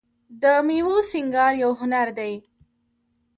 [0.41, 2.33] د میوو سینګار یو هنر دی.